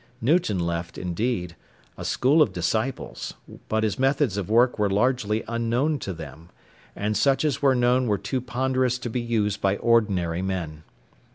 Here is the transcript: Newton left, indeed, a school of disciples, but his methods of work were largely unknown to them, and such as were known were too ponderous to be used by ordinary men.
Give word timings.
Newton 0.19 0.57
left, 0.57 0.97
indeed, 0.97 1.55
a 1.95 2.03
school 2.03 2.41
of 2.41 2.51
disciples, 2.51 3.35
but 3.69 3.83
his 3.83 3.99
methods 3.99 4.35
of 4.35 4.49
work 4.49 4.79
were 4.79 4.89
largely 4.89 5.43
unknown 5.47 5.99
to 5.99 6.11
them, 6.11 6.49
and 6.95 7.15
such 7.15 7.45
as 7.45 7.61
were 7.61 7.75
known 7.75 8.07
were 8.07 8.17
too 8.17 8.41
ponderous 8.41 8.97
to 8.97 9.11
be 9.11 9.21
used 9.21 9.61
by 9.61 9.77
ordinary 9.77 10.41
men. 10.41 10.81